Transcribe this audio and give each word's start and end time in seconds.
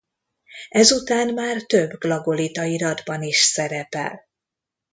Ezután 0.69 1.33
már 1.33 1.61
több 1.61 1.97
glagolita 1.99 2.63
iratban 2.63 3.23
is 3.23 3.37
szerepel. 3.37 4.27